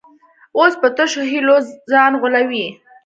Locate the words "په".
0.81-0.87